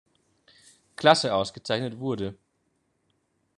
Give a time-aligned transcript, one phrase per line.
[0.95, 2.35] Klasse ausgezeichnet wurde.